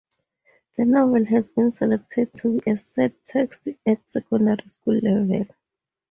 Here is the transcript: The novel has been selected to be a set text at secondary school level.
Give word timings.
The 0.77 0.85
novel 0.85 1.25
has 1.25 1.49
been 1.49 1.69
selected 1.69 2.33
to 2.37 2.57
be 2.59 2.71
a 2.71 2.75
set 2.75 3.23
text 3.23 3.61
at 3.85 4.09
secondary 4.09 4.67
school 4.67 4.95
level. 4.95 5.45